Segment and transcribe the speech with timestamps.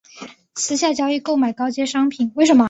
[0.55, 2.31] 私下交易购买高阶商品